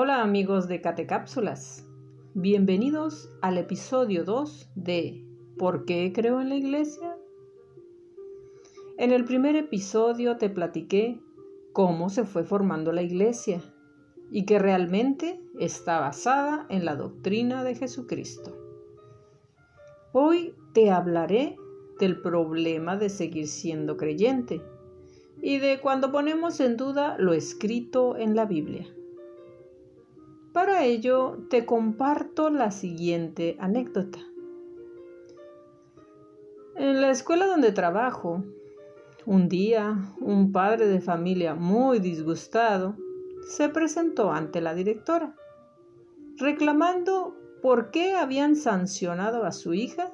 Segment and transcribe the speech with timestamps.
[0.00, 1.84] Hola amigos de Catecápsulas,
[2.32, 5.26] bienvenidos al episodio 2 de
[5.58, 7.16] ¿Por qué creo en la iglesia?
[8.96, 11.20] En el primer episodio te platiqué
[11.72, 13.60] cómo se fue formando la iglesia
[14.30, 18.56] y que realmente está basada en la doctrina de Jesucristo.
[20.12, 21.56] Hoy te hablaré
[21.98, 24.62] del problema de seguir siendo creyente
[25.42, 28.86] y de cuando ponemos en duda lo escrito en la Biblia.
[30.58, 34.18] Para ello te comparto la siguiente anécdota.
[36.74, 38.42] En la escuela donde trabajo,
[39.24, 42.96] un día un padre de familia muy disgustado
[43.46, 45.36] se presentó ante la directora,
[46.38, 50.12] reclamando por qué habían sancionado a su hija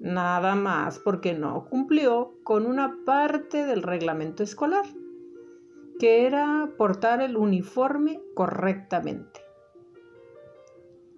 [0.00, 4.86] nada más porque no cumplió con una parte del reglamento escolar,
[5.98, 9.45] que era portar el uniforme correctamente.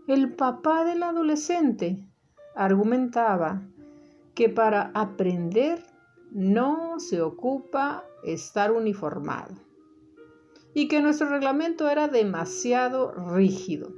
[0.08, 2.02] El papá del adolescente
[2.56, 3.68] argumentaba
[4.34, 5.84] que para aprender
[6.30, 9.54] no se ocupa estar uniformado
[10.72, 13.92] y que nuestro reglamento era demasiado rígido.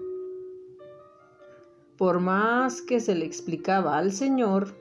[1.97, 4.75] Por más que se le explicaba al Señor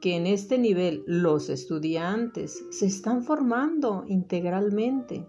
[0.00, 5.26] que en este nivel los estudiantes se están formando integralmente,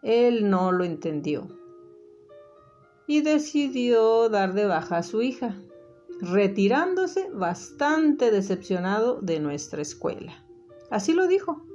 [0.00, 1.59] él no lo entendió
[3.10, 5.56] y decidió dar de baja a su hija,
[6.20, 10.46] retirándose bastante decepcionado de nuestra escuela.
[10.90, 11.66] Así lo dijo.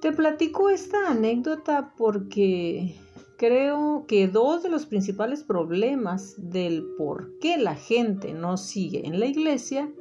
[0.00, 2.94] Te platico esta anécdota porque
[3.38, 9.18] creo que dos de los principales problemas del por qué la gente no sigue en
[9.18, 9.92] la iglesia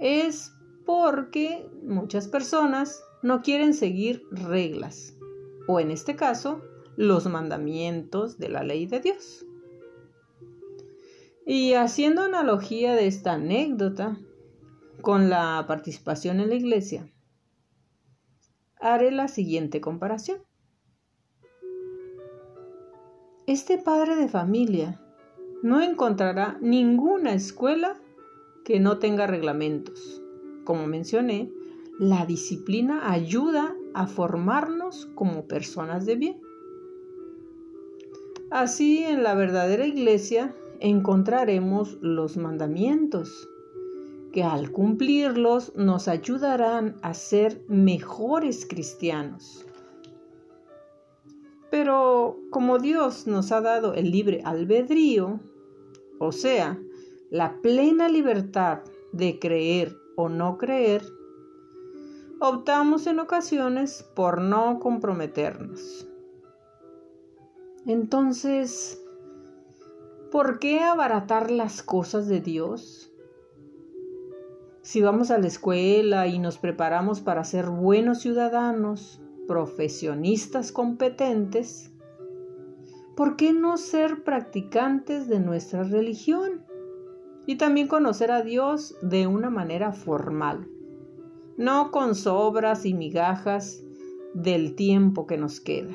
[0.00, 0.52] es
[0.84, 5.14] porque muchas personas no quieren seguir reglas
[5.68, 6.62] o en este caso
[6.96, 9.46] los mandamientos de la ley de Dios.
[11.46, 14.18] Y haciendo analogía de esta anécdota
[15.00, 17.10] con la participación en la iglesia,
[18.80, 20.38] haré la siguiente comparación.
[23.46, 25.00] Este padre de familia
[25.62, 28.00] no encontrará ninguna escuela
[28.64, 30.22] que no tenga reglamentos.
[30.64, 31.50] Como mencioné,
[31.98, 36.40] la disciplina ayuda a formarnos como personas de bien.
[38.52, 43.48] Así en la verdadera iglesia encontraremos los mandamientos,
[44.30, 49.64] que al cumplirlos nos ayudarán a ser mejores cristianos.
[51.70, 55.40] Pero como Dios nos ha dado el libre albedrío,
[56.18, 56.78] o sea,
[57.30, 58.80] la plena libertad
[59.12, 61.02] de creer o no creer,
[62.38, 66.06] optamos en ocasiones por no comprometernos.
[67.86, 69.02] Entonces,
[70.30, 73.12] ¿por qué abaratar las cosas de Dios?
[74.82, 81.92] Si vamos a la escuela y nos preparamos para ser buenos ciudadanos, profesionistas competentes,
[83.16, 86.64] ¿por qué no ser practicantes de nuestra religión?
[87.46, 90.68] Y también conocer a Dios de una manera formal,
[91.56, 93.82] no con sobras y migajas
[94.34, 95.94] del tiempo que nos queda.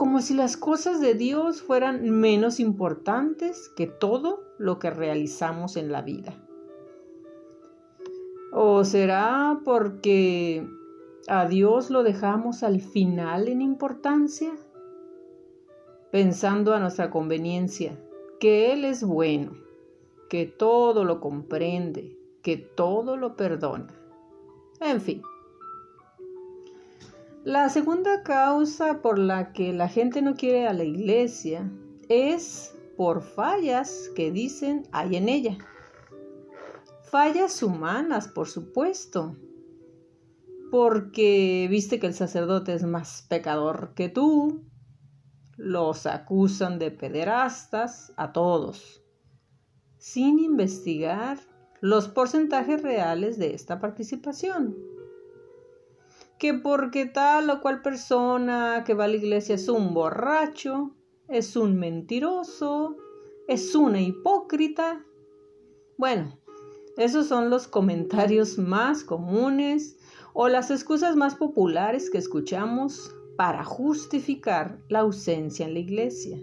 [0.00, 5.92] Como si las cosas de Dios fueran menos importantes que todo lo que realizamos en
[5.92, 6.42] la vida.
[8.50, 10.66] ¿O será porque
[11.28, 14.56] ¿A Dios lo dejamos al final en importancia?
[16.10, 18.02] Pensando a nuestra conveniencia,
[18.40, 19.52] que Él es bueno,
[20.30, 23.94] que todo lo comprende, que todo lo perdona.
[24.80, 25.20] En fin.
[27.44, 31.72] La segunda causa por la que la gente no quiere a la iglesia
[32.10, 35.56] es por fallas que dicen hay en ella.
[37.04, 39.36] Fallas humanas, por supuesto,
[40.70, 44.66] porque viste que el sacerdote es más pecador que tú.
[45.56, 49.02] Los acusan de pederastas a todos,
[49.96, 51.38] sin investigar
[51.80, 54.89] los porcentajes reales de esta participación.
[56.40, 60.96] Que porque tal o cual persona que va a la iglesia es un borracho,
[61.28, 62.96] es un mentiroso,
[63.46, 65.04] es una hipócrita.
[65.98, 66.38] Bueno,
[66.96, 69.98] esos son los comentarios más comunes
[70.32, 76.38] o las excusas más populares que escuchamos para justificar la ausencia en la iglesia.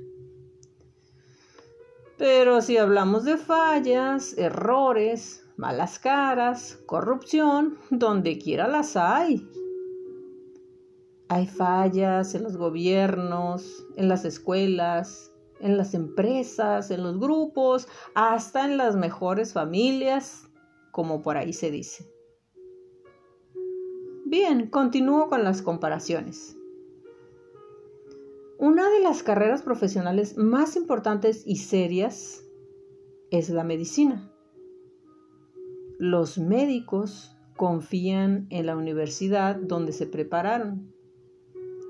[2.20, 9.50] Pero si hablamos de fallas, errores, malas caras, corrupción, donde quiera las hay.
[11.30, 18.66] Hay fallas en los gobiernos, en las escuelas, en las empresas, en los grupos, hasta
[18.66, 20.50] en las mejores familias,
[20.92, 22.10] como por ahí se dice.
[24.26, 26.58] Bien, continúo con las comparaciones.
[28.60, 32.44] Una de las carreras profesionales más importantes y serias
[33.32, 34.32] es la medicina.
[36.00, 40.94] Los médicos confían en la universidad donde se prepararon.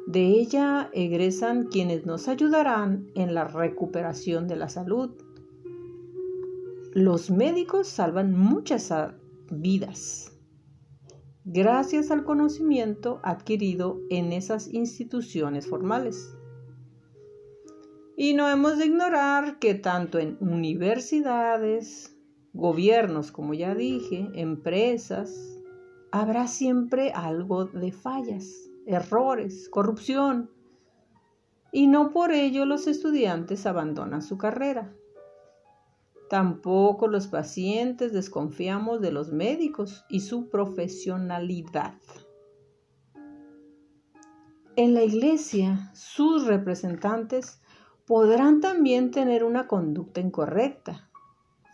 [0.08, 5.12] De ella egresan quienes nos ayudarán en la recuperación de la salud.
[6.94, 8.92] Los médicos salvan muchas
[9.52, 10.32] vidas
[11.50, 16.36] gracias al conocimiento adquirido en esas instituciones formales.
[18.18, 22.18] Y no hemos de ignorar que tanto en universidades,
[22.52, 25.62] gobiernos, como ya dije, empresas,
[26.12, 30.50] habrá siempre algo de fallas, errores, corrupción.
[31.72, 34.96] Y no por ello los estudiantes abandonan su carrera.
[36.30, 41.94] Tampoco los pacientes desconfiamos de los médicos y su profesionalidad.
[44.76, 47.62] En la iglesia, sus representantes
[48.06, 51.10] podrán también tener una conducta incorrecta,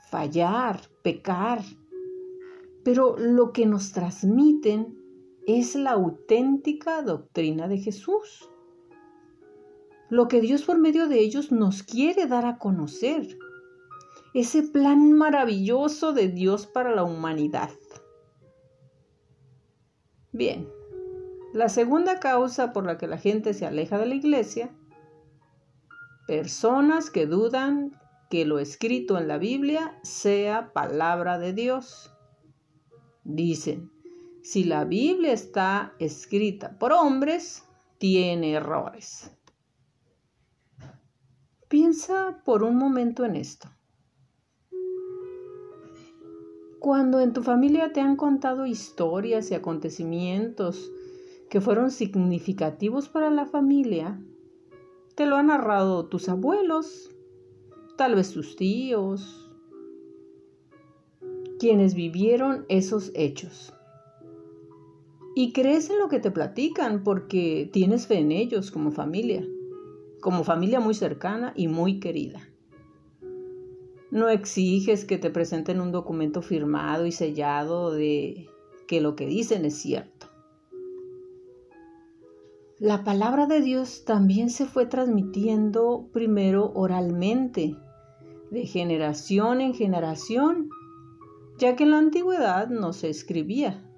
[0.10, 1.62] fallar, pecar,
[2.84, 5.03] pero lo que nos transmiten
[5.48, 8.50] es la auténtica doctrina de Jesús.
[10.10, 13.38] Lo que Dios por medio de ellos nos quiere dar a conocer.
[14.34, 17.70] Ese plan maravilloso de Dios para la humanidad.
[20.32, 20.68] Bien,
[21.54, 24.72] la segunda causa por la que la gente se aleja de la iglesia
[26.28, 28.00] Personas que dudan
[28.30, 32.16] que lo escrito en la Biblia sea palabra de Dios.
[33.26, 33.92] Dicen,
[34.44, 37.64] si la Biblia está escrita por hombres,
[37.98, 39.32] tiene errores.
[41.70, 43.70] Piensa por un momento en esto.
[46.80, 50.92] Cuando en tu familia te han contado historias y acontecimientos
[51.50, 54.22] que fueron significativos para la familia,
[55.16, 57.10] te lo han narrado tus abuelos,
[57.96, 59.50] tal vez tus tíos,
[61.60, 63.74] quienes vivieron esos hechos.
[65.36, 69.48] Y crees en lo que te platican porque tienes fe en ellos como familia,
[70.22, 72.50] como familia muy cercana y muy querida.
[74.12, 78.48] No exiges que te presenten un documento firmado y sellado de
[78.88, 80.28] que lo que dicen es cierto
[82.84, 87.78] la palabra de Dios también se fue transmitiendo primero oralmente,
[88.52, 90.70] de generación en generación,
[91.58, 93.90] ya que en la antigüedad no se escribía.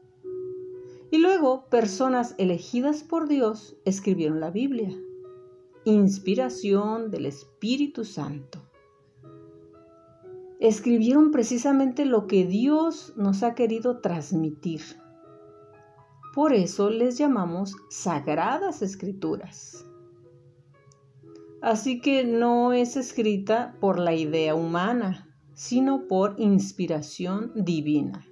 [1.12, 4.96] Y luego personas elegidas por Dios escribieron la Biblia,
[5.86, 8.62] inspiración del Espíritu Santo.
[10.60, 14.82] Escribieron precisamente lo que Dios nos ha querido transmitir
[16.36, 19.86] por eso les llamamos sagradas escrituras.
[21.62, 28.28] Así que no es escrita por la idea humana, sino por inspiración divina.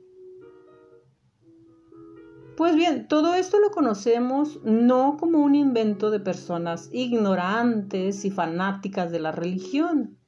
[2.55, 9.11] Pues bien, todo esto lo conocemos no como un invento de personas ignorantes y fanáticas
[9.11, 10.19] de la religión,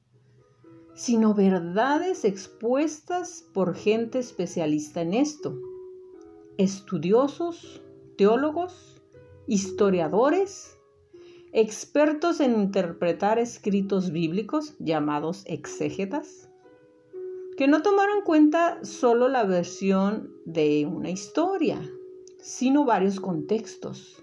[0.96, 5.56] sino verdades expuestas por gente especialista en esto.
[6.58, 7.84] Estudiosos,
[8.18, 9.04] teólogos,
[9.46, 10.80] historiadores,
[11.52, 16.50] expertos en interpretar escritos bíblicos llamados exégetas,
[17.56, 21.80] que no tomaron en cuenta solo la versión de una historia,
[22.46, 24.22] sino varios contextos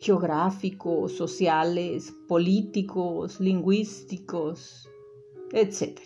[0.00, 4.86] geográficos, sociales, políticos, lingüísticos,
[5.50, 5.98] etc.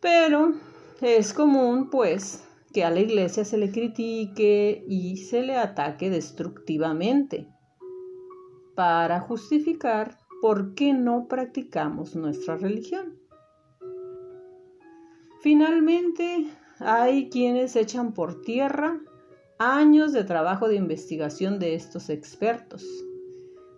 [0.00, 0.54] Pero
[1.02, 2.42] es común, pues,
[2.72, 7.46] que a la iglesia se le critique y se le ataque destructivamente
[8.74, 13.18] para justificar por qué no practicamos nuestra religión.
[15.42, 16.46] Finalmente,
[16.84, 19.00] hay quienes echan por tierra
[19.58, 22.84] años de trabajo de investigación de estos expertos,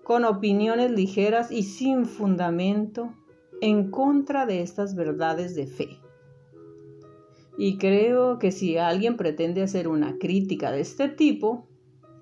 [0.02, 3.14] con opiniones ligeras y sin fundamento
[3.60, 5.98] en contra de estas verdades de fe.
[7.56, 11.68] Y creo que si alguien pretende hacer una crítica de este tipo,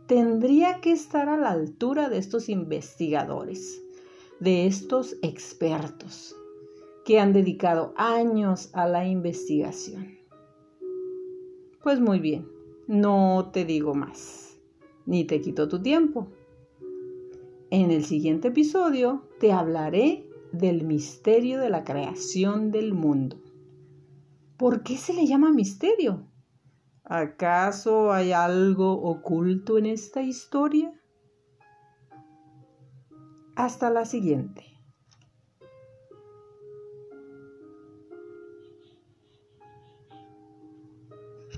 [0.06, 3.82] tendría que estar a la altura de estos investigadores,
[4.40, 6.36] de estos expertos
[7.04, 10.21] que han dedicado años a la investigación.
[11.82, 12.48] Pues muy bien,
[12.86, 14.60] no te digo más.
[15.04, 16.28] ni te quito tu tiempo.
[17.70, 23.36] En el siguiente episodio te hablaré del misterio de la creación del mundo.
[24.56, 26.28] ¿Por qué se le llama misterio?
[27.02, 30.92] ¿Acaso hay algo oculto en esta historia?
[33.56, 34.71] Hasta la siguiente.